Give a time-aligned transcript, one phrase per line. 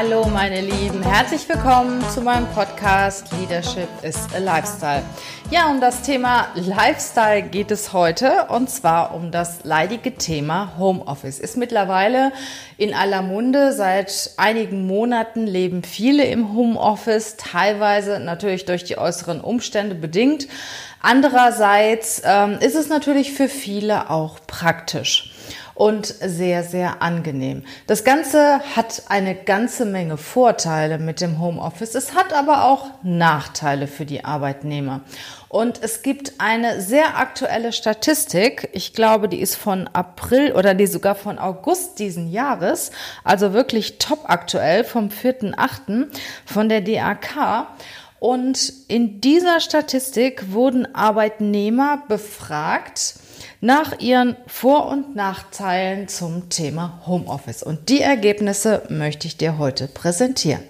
[0.00, 5.02] Hallo meine Lieben, herzlich willkommen zu meinem Podcast Leadership is a Lifestyle.
[5.50, 11.40] Ja, um das Thema Lifestyle geht es heute und zwar um das leidige Thema Homeoffice.
[11.40, 12.30] Ist mittlerweile
[12.76, 13.72] in aller Munde.
[13.72, 20.46] Seit einigen Monaten leben viele im Homeoffice, teilweise natürlich durch die äußeren Umstände bedingt.
[21.02, 25.32] Andererseits ähm, ist es natürlich für viele auch praktisch
[25.78, 27.62] und sehr, sehr angenehm.
[27.86, 31.94] Das Ganze hat eine ganze Menge Vorteile mit dem Homeoffice.
[31.94, 35.02] Es hat aber auch Nachteile für die Arbeitnehmer.
[35.48, 38.68] Und es gibt eine sehr aktuelle Statistik.
[38.72, 42.90] Ich glaube, die ist von April oder die sogar von August diesen Jahres.
[43.22, 46.08] Also wirklich top aktuell vom 4.8.
[46.44, 47.68] von der DAK.
[48.18, 53.14] Und in dieser Statistik wurden Arbeitnehmer befragt,
[53.60, 57.62] nach ihren Vor- und Nachteilen zum Thema Homeoffice.
[57.62, 60.62] Und die Ergebnisse möchte ich dir heute präsentieren.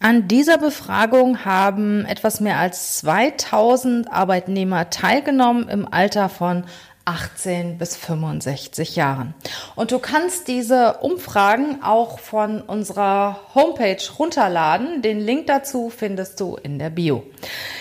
[0.00, 6.64] An dieser Befragung haben etwas mehr als 2000 Arbeitnehmer teilgenommen im Alter von
[7.06, 9.34] 18 bis 65 Jahren.
[9.76, 15.02] Und du kannst diese Umfragen auch von unserer Homepage runterladen.
[15.02, 17.22] Den Link dazu findest du in der Bio.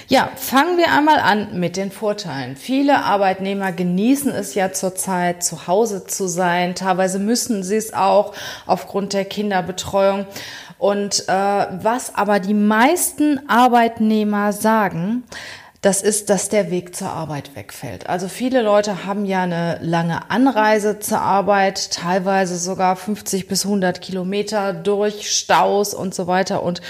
[0.07, 2.55] Ja, fangen wir einmal an mit den Vorteilen.
[2.55, 6.75] Viele Arbeitnehmer genießen es ja zurzeit, zu Hause zu sein.
[6.75, 8.33] Teilweise müssen sie es auch
[8.67, 10.27] aufgrund der Kinderbetreuung.
[10.77, 15.23] Und äh, was aber die meisten Arbeitnehmer sagen,
[15.85, 18.09] das ist, dass der Weg zur Arbeit wegfällt.
[18.09, 24.01] Also viele Leute haben ja eine lange Anreise zur Arbeit, teilweise sogar 50 bis 100
[24.01, 26.63] Kilometer durch Staus und so weiter.
[26.63, 26.81] Und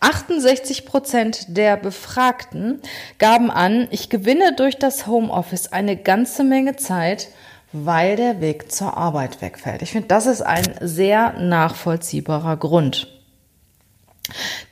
[0.00, 2.80] 68 Prozent der Befragten
[3.18, 7.28] gaben an, ich gewinne durch das Homeoffice eine ganze Menge Zeit,
[7.72, 9.82] weil der Weg zur Arbeit wegfällt.
[9.82, 13.08] Ich finde, das ist ein sehr nachvollziehbarer Grund.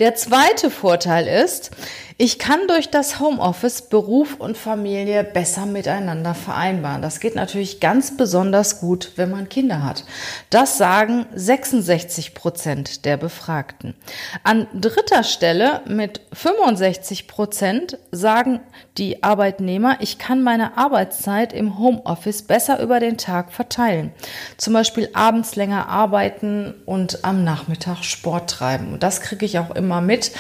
[0.01, 1.71] Der zweite Vorteil ist,
[2.19, 7.03] ich kann durch das Homeoffice Beruf und Familie besser miteinander vereinbaren.
[7.03, 10.05] Das geht natürlich ganz besonders gut, wenn man Kinder hat.
[10.49, 13.95] Das sagen 66 Prozent der Befragten.
[14.45, 18.61] An dritter Stelle mit 65 Prozent sagen
[18.97, 24.11] die Arbeitnehmer, ich kann meine Arbeitszeit im Homeoffice besser über den Tag verteilen.
[24.57, 28.95] Zum Beispiel abends länger arbeiten und am Nachmittag Sport treiben.
[28.95, 30.33] Und das kriege ich auch immer mit.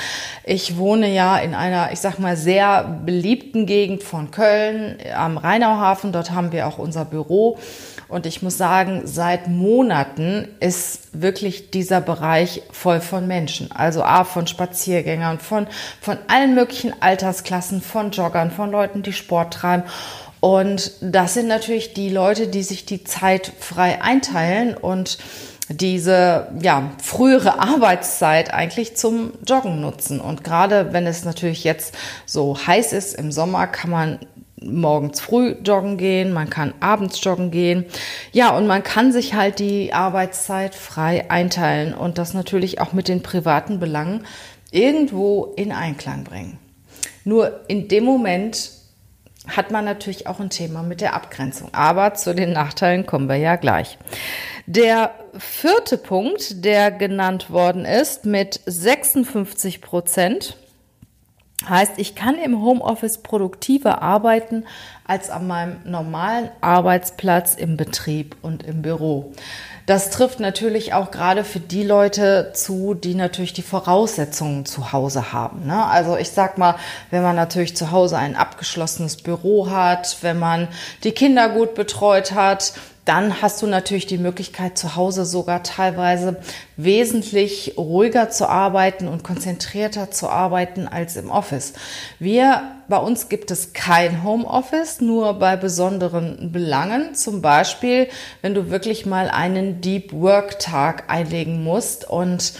[0.45, 6.12] Ich wohne ja in einer, ich sag mal, sehr beliebten Gegend von Köln am Rheinauhafen.
[6.12, 7.59] Dort haben wir auch unser Büro.
[8.09, 13.72] Und ich muss sagen, seit Monaten ist wirklich dieser Bereich voll von Menschen.
[13.72, 15.66] Also A, von Spaziergängern, von,
[16.00, 19.83] von allen möglichen Altersklassen, von Joggern, von Leuten, die Sport treiben.
[20.38, 25.19] Und das sind natürlich die Leute, die sich die Zeit frei einteilen und
[25.69, 30.21] diese ja, frühere Arbeitszeit eigentlich zum Joggen nutzen.
[30.21, 31.94] Und gerade wenn es natürlich jetzt
[32.25, 34.19] so heiß ist im Sommer, kann man
[34.62, 37.84] morgens früh joggen gehen, man kann abends joggen gehen.
[38.32, 43.09] Ja, und man kann sich halt die Arbeitszeit frei einteilen und das natürlich auch mit
[43.09, 44.25] den privaten Belangen
[44.71, 46.59] irgendwo in Einklang bringen.
[47.25, 48.71] Nur in dem Moment
[49.47, 51.69] hat man natürlich auch ein Thema mit der Abgrenzung.
[51.73, 53.99] Aber zu den Nachteilen kommen wir ja gleich.
[54.67, 60.57] Der vierte Punkt, der genannt worden ist mit 56 Prozent,
[61.69, 64.65] heißt, ich kann im Homeoffice produktiver arbeiten
[65.07, 69.33] als an meinem normalen Arbeitsplatz im Betrieb und im Büro.
[69.86, 75.33] Das trifft natürlich auch gerade für die Leute zu, die natürlich die Voraussetzungen zu Hause
[75.33, 75.66] haben.
[75.66, 75.84] Ne?
[75.84, 76.75] Also ich sag mal,
[77.10, 80.66] wenn man natürlich zu Hause ein abgeschlossenes Büro hat, wenn man
[81.04, 82.72] die Kinder gut betreut hat,
[83.07, 86.37] dann hast du natürlich die Möglichkeit, zu Hause sogar teilweise
[86.77, 91.73] wesentlich ruhiger zu arbeiten und konzentrierter zu arbeiten als im Office.
[92.19, 97.15] Wir, bei uns gibt es kein Homeoffice, nur bei besonderen Belangen.
[97.15, 98.09] Zum Beispiel,
[98.43, 102.55] wenn du wirklich mal einen Deep Work Tag einlegen musst und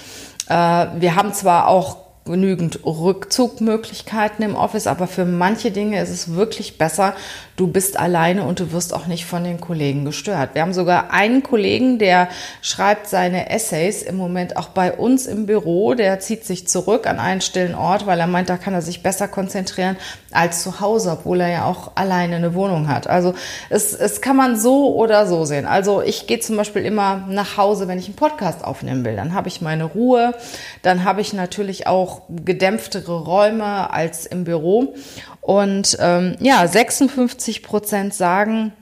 [0.49, 6.35] äh, wir haben zwar auch genügend Rückzugmöglichkeiten im Office, aber für manche Dinge ist es
[6.35, 7.15] wirklich besser,
[7.57, 10.51] du bist alleine und du wirst auch nicht von den Kollegen gestört.
[10.55, 12.29] Wir haben sogar einen Kollegen, der
[12.61, 17.19] schreibt seine Essays im Moment auch bei uns im Büro, der zieht sich zurück an
[17.19, 19.97] einen stillen Ort, weil er meint, da kann er sich besser konzentrieren
[20.33, 23.07] als zu Hause, obwohl er ja auch alleine eine Wohnung hat.
[23.07, 23.35] Also
[23.71, 25.67] es, es kann man so oder so sehen.
[25.67, 29.17] Also ich gehe zum Beispiel immer nach Hause, wenn ich einen Podcast aufnehmen will.
[29.17, 30.35] Dann habe ich meine Ruhe,
[30.83, 34.95] dann habe ich natürlich auch gedämpftere Räume als im Büro.
[35.41, 38.73] Und ähm, ja, 56 Prozent sagen,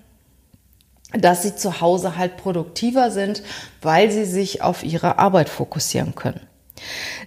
[1.12, 3.42] dass sie zu Hause halt produktiver sind,
[3.82, 6.40] weil sie sich auf ihre Arbeit fokussieren können.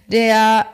[0.08, 0.66] Der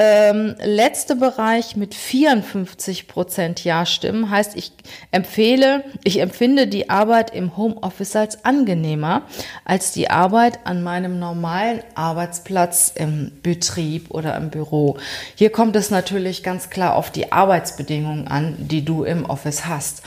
[0.00, 4.70] ähm, letzte Bereich mit 54 Prozent Ja-Stimmen heißt, ich
[5.10, 9.22] empfehle, ich empfinde die Arbeit im Homeoffice als angenehmer
[9.64, 14.98] als die Arbeit an meinem normalen Arbeitsplatz im Betrieb oder im Büro.
[15.34, 20.02] Hier kommt es natürlich ganz klar auf die Arbeitsbedingungen an, die du im Office hast.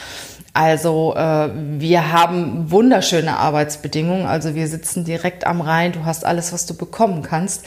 [0.54, 4.26] Also äh, wir haben wunderschöne Arbeitsbedingungen.
[4.26, 5.92] Also wir sitzen direkt am Rhein.
[5.92, 7.66] Du hast alles, was du bekommen kannst.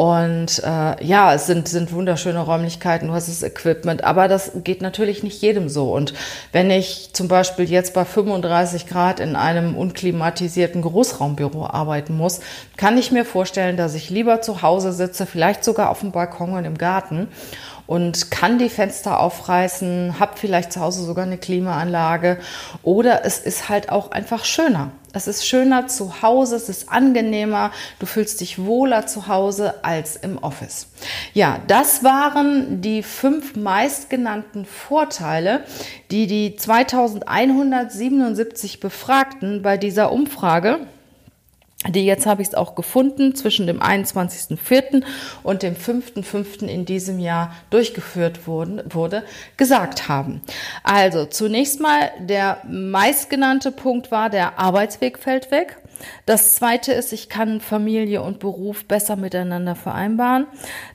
[0.00, 4.80] Und äh, ja, es sind, sind wunderschöne Räumlichkeiten, du hast das Equipment, aber das geht
[4.80, 5.92] natürlich nicht jedem so.
[5.92, 6.14] Und
[6.52, 12.40] wenn ich zum Beispiel jetzt bei 35 Grad in einem unklimatisierten Großraumbüro arbeiten muss,
[12.78, 16.54] kann ich mir vorstellen, dass ich lieber zu Hause sitze, vielleicht sogar auf dem Balkon
[16.54, 17.28] und im Garten
[17.86, 22.38] und kann die Fenster aufreißen, habe vielleicht zu Hause sogar eine Klimaanlage
[22.82, 24.92] oder es ist halt auch einfach schöner.
[25.12, 30.14] Es ist schöner zu Hause, es ist angenehmer, du fühlst dich wohler zu Hause als
[30.16, 30.86] im Office.
[31.34, 35.64] Ja, das waren die fünf meistgenannten Vorteile,
[36.12, 40.86] die die 2177 Befragten bei dieser Umfrage
[41.88, 45.02] die jetzt habe ich es auch gefunden, zwischen dem 21.04.
[45.42, 46.66] und dem 5.05.
[46.66, 49.24] in diesem Jahr durchgeführt wurden, wurde,
[49.56, 50.42] gesagt haben.
[50.82, 55.78] Also zunächst mal der meistgenannte Punkt war, der Arbeitsweg fällt weg.
[56.26, 60.46] Das zweite ist, ich kann Familie und Beruf besser miteinander vereinbaren.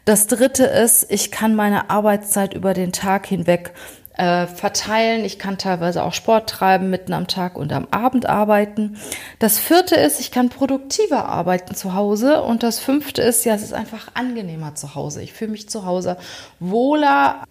[0.03, 3.73] Das dritte ist, ich kann meine Arbeitszeit über den Tag hinweg
[4.17, 5.25] äh, verteilen.
[5.25, 8.97] Ich kann teilweise auch Sport treiben, mitten am Tag und am Abend arbeiten.
[9.39, 12.41] Das vierte ist, ich kann produktiver arbeiten zu Hause.
[12.41, 15.21] Und das fünfte ist, ja, es ist einfach angenehmer zu Hause.
[15.21, 16.17] Ich fühle mich zu Hause
[16.59, 17.43] wohler.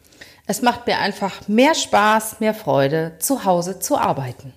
[0.47, 4.53] Es macht mir einfach mehr Spaß, mehr Freude, zu Hause zu arbeiten.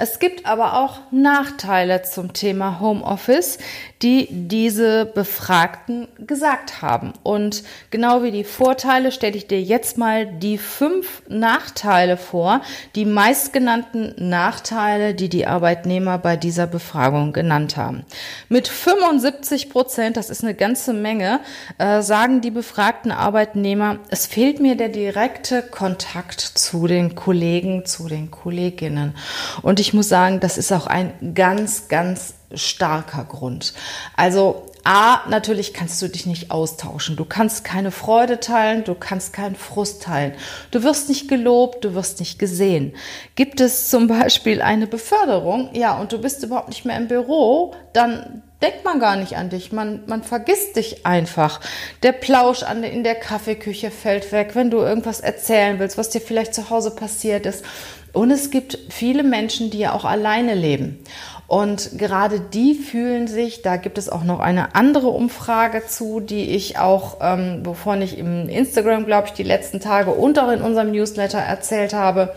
[0.00, 3.58] Es gibt aber auch Nachteile zum Thema Homeoffice,
[4.02, 7.12] die diese Befragten gesagt haben.
[7.22, 12.60] Und genau wie die Vorteile stelle ich dir jetzt mal die fünf Nachteile vor,
[12.94, 18.04] die meistgenannten Nachteile, die die Arbeitnehmer bei dieser Befragung genannt haben.
[18.48, 21.40] Mit 75 Prozent, das ist eine ganze Menge,
[21.78, 28.08] äh, sagen die befragten Arbeitnehmer, es fehlt mir der direkte Kontakt zu den Kollegen, zu
[28.08, 29.16] den Kolleginnen.
[29.62, 33.74] Und ich muss sagen, das ist auch ein ganz, ganz starker Grund.
[34.16, 37.16] Also A, natürlich kannst du dich nicht austauschen.
[37.16, 40.32] Du kannst keine Freude teilen, du kannst keinen Frust teilen.
[40.70, 42.94] Du wirst nicht gelobt, du wirst nicht gesehen.
[43.34, 47.74] Gibt es zum Beispiel eine Beförderung, ja, und du bist überhaupt nicht mehr im Büro,
[47.92, 49.72] dann denkt man gar nicht an dich.
[49.72, 51.60] Man, man vergisst dich einfach.
[52.02, 56.20] Der Plausch an, in der Kaffeeküche fällt weg, wenn du irgendwas erzählen willst, was dir
[56.20, 57.64] vielleicht zu Hause passiert ist.
[58.12, 61.04] Und es gibt viele Menschen, die ja auch alleine leben.
[61.48, 66.50] Und gerade die fühlen sich, da gibt es auch noch eine andere Umfrage zu, die
[66.50, 70.60] ich auch, ähm, wovon ich im Instagram, glaube ich, die letzten Tage und auch in
[70.60, 72.34] unserem Newsletter erzählt habe,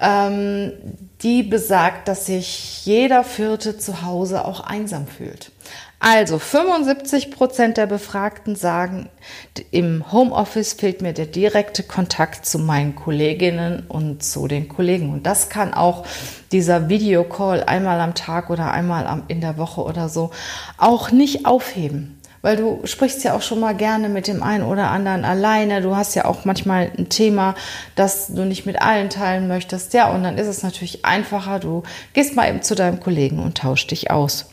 [0.00, 0.72] ähm,
[1.22, 5.50] die besagt, dass sich jeder Vierte zu Hause auch einsam fühlt.
[6.00, 9.08] Also 75 Prozent der Befragten sagen,
[9.72, 15.10] im Homeoffice fehlt mir der direkte Kontakt zu meinen Kolleginnen und zu den Kollegen.
[15.10, 16.06] Und das kann auch
[16.52, 20.30] dieser Videocall einmal am Tag oder einmal in der Woche oder so
[20.76, 22.17] auch nicht aufheben.
[22.48, 25.82] Weil du sprichst ja auch schon mal gerne mit dem einen oder anderen alleine.
[25.82, 27.54] Du hast ja auch manchmal ein Thema,
[27.94, 29.92] das du nicht mit allen teilen möchtest.
[29.92, 31.58] Ja, und dann ist es natürlich einfacher.
[31.58, 31.82] Du
[32.14, 34.46] gehst mal eben zu deinem Kollegen und tausch dich aus.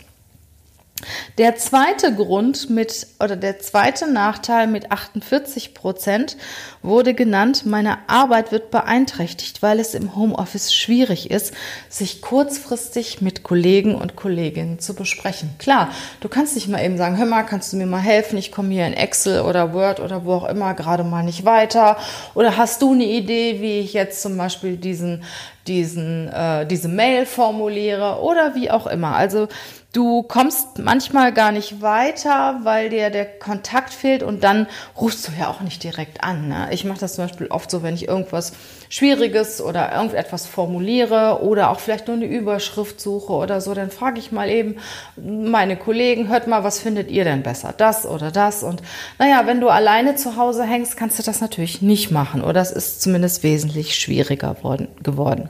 [1.37, 6.37] Der zweite Grund mit oder der zweite Nachteil mit 48 Prozent
[6.81, 11.53] wurde genannt, meine Arbeit wird beeinträchtigt, weil es im Homeoffice schwierig ist,
[11.89, 15.49] sich kurzfristig mit Kollegen und Kolleginnen zu besprechen.
[15.59, 15.89] Klar,
[16.21, 18.37] du kannst nicht mal eben sagen, hör mal, kannst du mir mal helfen?
[18.37, 21.97] Ich komme hier in Excel oder Word oder wo auch immer gerade mal nicht weiter.
[22.35, 25.23] Oder hast du eine Idee, wie ich jetzt zum Beispiel diesen
[25.67, 29.15] diesen, äh, diese Mail formuliere oder wie auch immer.
[29.15, 29.47] Also
[29.95, 34.67] Du kommst manchmal gar nicht weiter, weil dir der Kontakt fehlt und dann
[34.99, 36.49] rufst du ja auch nicht direkt an.
[36.49, 36.67] Ne?
[36.71, 38.51] Ich mache das zum Beispiel oft so, wenn ich irgendwas
[38.89, 44.19] Schwieriges oder irgendetwas formuliere oder auch vielleicht nur eine Überschrift suche oder so, dann frage
[44.19, 44.79] ich mal eben
[45.15, 47.73] meine Kollegen, hört mal, was findet ihr denn besser?
[47.77, 48.63] Das oder das?
[48.63, 48.83] Und
[49.17, 52.71] naja, wenn du alleine zu Hause hängst, kannst du das natürlich nicht machen oder es
[52.71, 54.57] ist zumindest wesentlich schwieriger
[55.01, 55.47] geworden.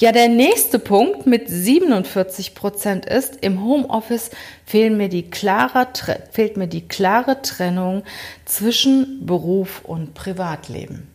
[0.00, 4.30] Ja, der nächste Punkt mit 47 Prozent ist, im Homeoffice
[4.64, 5.88] fehlt mir, die klare,
[6.30, 8.02] fehlt mir die klare Trennung
[8.46, 11.09] zwischen Beruf und Privatleben.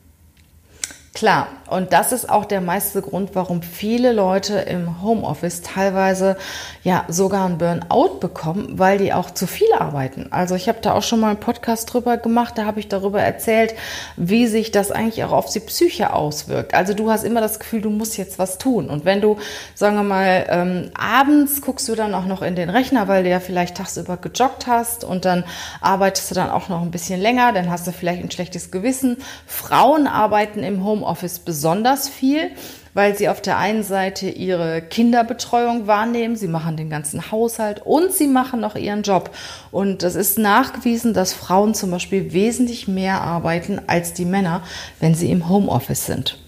[1.16, 6.38] Klar, und das ist auch der meiste Grund, warum viele Leute im Homeoffice teilweise
[6.84, 10.28] ja sogar einen Burnout bekommen, weil die auch zu viel arbeiten.
[10.32, 13.22] Also ich habe da auch schon mal einen Podcast drüber gemacht, da habe ich darüber
[13.22, 13.74] erzählt,
[14.16, 16.76] wie sich das eigentlich auch auf die Psyche auswirkt.
[16.76, 18.90] Also du hast immer das Gefühl, du musst jetzt was tun.
[18.90, 19.38] Und wenn du,
[19.74, 23.30] sagen wir mal, ähm, abends guckst du dann auch noch in den Rechner, weil du
[23.30, 25.46] ja vielleicht tagsüber gejoggt hast und dann
[25.82, 29.18] arbeitest du dann auch noch ein bisschen länger, dann hast du vielleicht ein schlechtes Gewissen.
[29.48, 32.52] Frauen arbeiten im Homeoffice Homeoffice besonders viel,
[32.94, 38.12] weil sie auf der einen Seite ihre Kinderbetreuung wahrnehmen, sie machen den ganzen Haushalt und
[38.12, 39.30] sie machen noch ihren Job.
[39.72, 44.64] Und es ist nachgewiesen, dass Frauen zum Beispiel wesentlich mehr arbeiten als die Männer,
[45.00, 46.40] wenn sie im Homeoffice sind.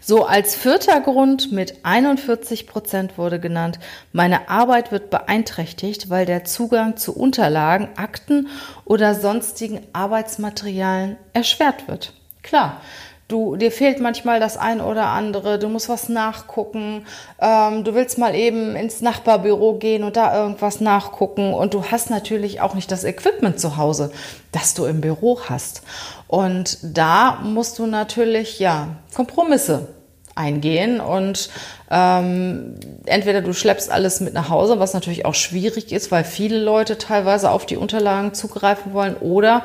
[0.00, 3.78] So als vierter Grund mit 41 Prozent wurde genannt,
[4.12, 8.48] meine Arbeit wird beeinträchtigt, weil der Zugang zu Unterlagen, Akten
[8.84, 12.12] oder sonstigen Arbeitsmaterialien erschwert wird.
[12.44, 12.82] Klar,
[13.26, 17.06] du, dir fehlt manchmal das ein oder andere, du musst was nachgucken,
[17.40, 22.10] ähm, du willst mal eben ins Nachbarbüro gehen und da irgendwas nachgucken und du hast
[22.10, 24.12] natürlich auch nicht das Equipment zu Hause,
[24.52, 25.82] das du im Büro hast.
[26.28, 29.88] Und da musst du natürlich, ja, Kompromisse
[30.34, 31.50] eingehen und
[31.90, 32.74] ähm,
[33.06, 36.98] entweder du schleppst alles mit nach Hause, was natürlich auch schwierig ist, weil viele Leute
[36.98, 39.62] teilweise auf die Unterlagen zugreifen wollen, oder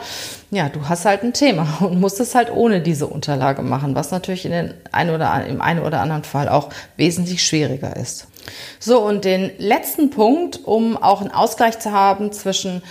[0.52, 4.12] ja, du hast halt ein Thema und musst es halt ohne diese Unterlage machen, was
[4.12, 8.28] natürlich in den ein oder, im einen oder anderen Fall auch wesentlich schwieriger ist.
[8.80, 12.82] So, und den letzten Punkt, um auch einen Ausgleich zu haben zwischen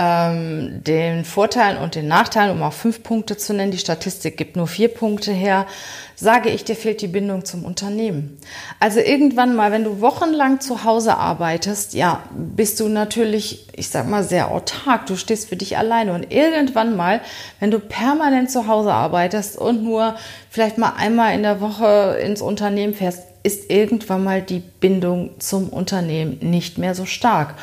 [0.00, 4.54] ähm, den Vorteilen und den Nachteilen, um auch fünf Punkte zu nennen, die Statistik gibt
[4.54, 5.66] nur vier Punkte her,
[6.14, 8.38] sage ich, dir fehlt die Bindung zum Unternehmen.
[8.78, 14.08] Also irgendwann mal, wenn du wochenlang zu Hause arbeitest, ja, bist du natürlich, ich sag
[14.08, 15.06] mal, sehr autark.
[15.06, 16.12] Du stehst für dich alleine.
[16.12, 17.20] Und irgendwann mal,
[17.58, 20.14] wenn du permanent zu Hause arbeitest und nur
[20.48, 25.70] vielleicht mal einmal in der Woche ins Unternehmen fährst, ist irgendwann mal die Bindung zum
[25.70, 27.54] Unternehmen nicht mehr so stark.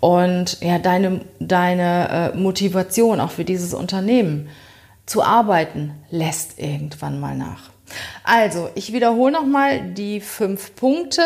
[0.00, 4.48] Und ja, deine, deine äh, Motivation auch für dieses Unternehmen
[5.04, 7.75] zu arbeiten lässt irgendwann mal nach.
[8.24, 11.22] Also, ich wiederhole nochmal die fünf Punkte.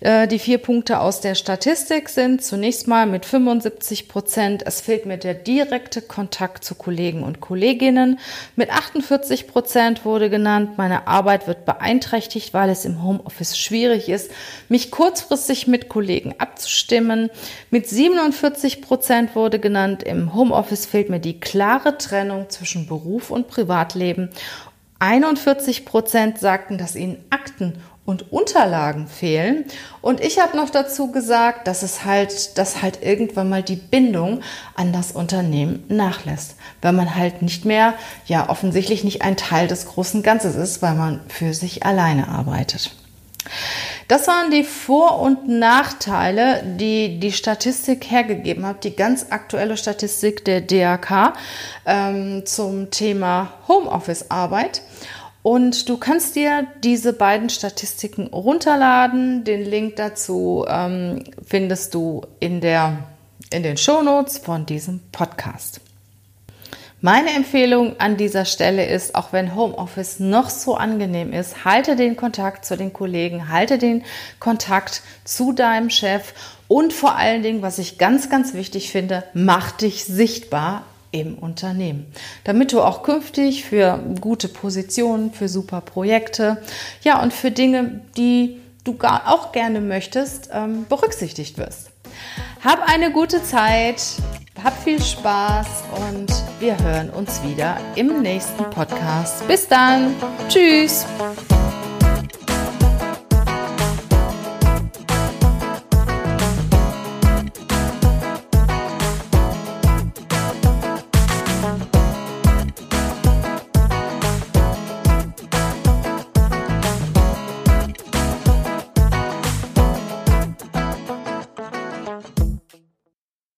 [0.00, 5.06] Äh, die vier Punkte aus der Statistik sind zunächst mal mit 75 Prozent, es fehlt
[5.06, 8.18] mir der direkte Kontakt zu Kollegen und Kolleginnen.
[8.56, 14.32] Mit 48 Prozent wurde genannt, meine Arbeit wird beeinträchtigt, weil es im Homeoffice schwierig ist,
[14.68, 17.30] mich kurzfristig mit Kollegen abzustimmen.
[17.70, 23.46] Mit 47 Prozent wurde genannt, im Homeoffice fehlt mir die klare Trennung zwischen Beruf und
[23.46, 24.30] Privatleben.
[25.02, 29.64] 41 Prozent sagten, dass ihnen Akten und Unterlagen fehlen.
[30.00, 34.42] Und ich habe noch dazu gesagt, dass es halt, dass halt irgendwann mal die Bindung
[34.76, 37.94] an das Unternehmen nachlässt, weil man halt nicht mehr,
[38.26, 42.92] ja, offensichtlich nicht ein Teil des großen Ganzes ist, weil man für sich alleine arbeitet.
[44.12, 50.44] Das waren die Vor- und Nachteile, die die Statistik hergegeben hat, die ganz aktuelle Statistik
[50.44, 51.32] der DAK
[51.86, 54.82] ähm, zum Thema Homeoffice-Arbeit.
[55.42, 59.44] Und du kannst dir diese beiden Statistiken runterladen.
[59.44, 62.98] Den Link dazu ähm, findest du in, der,
[63.50, 65.80] in den Shownotes von diesem Podcast.
[67.04, 72.14] Meine Empfehlung an dieser Stelle ist, auch wenn Homeoffice noch so angenehm ist, halte den
[72.14, 74.04] Kontakt zu den Kollegen, halte den
[74.38, 76.32] Kontakt zu deinem Chef
[76.68, 82.06] und vor allen Dingen, was ich ganz, ganz wichtig finde, mach dich sichtbar im Unternehmen,
[82.44, 86.62] damit du auch künftig für gute Positionen, für super Projekte,
[87.02, 91.90] ja und für Dinge, die du auch gerne möchtest, ähm, berücksichtigt wirst.
[92.64, 94.00] Hab eine gute Zeit.
[94.62, 95.66] Hab viel Spaß
[96.08, 96.30] und
[96.62, 99.46] wir hören uns wieder im nächsten Podcast.
[99.48, 100.14] Bis dann.
[100.48, 101.04] Tschüss.